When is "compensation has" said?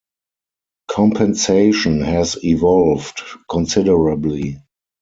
0.89-2.35